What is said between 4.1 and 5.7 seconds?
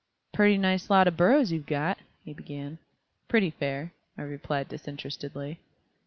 I replied disinterestedly.